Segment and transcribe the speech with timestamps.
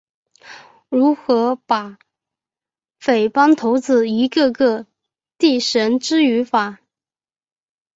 [0.89, 1.99] 如何把
[2.99, 4.87] 匪帮头子一个个
[5.37, 6.79] 地绳之于法？